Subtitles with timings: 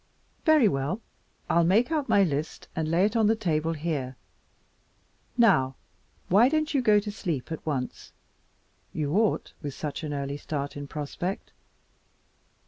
[0.45, 0.99] "Very well,
[1.47, 4.15] I'll make out my list and lay it on the table here.
[5.37, 5.75] Now,
[6.27, 8.11] why don't you go and sleep at once?
[8.93, 11.51] You ought, with such an early start in prospect."